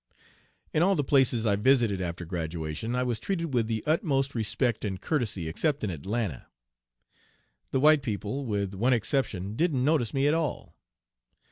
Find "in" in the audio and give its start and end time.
0.73-0.81, 5.83-5.91